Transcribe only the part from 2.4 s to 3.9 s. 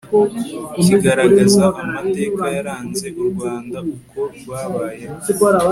yaranze u rwanda,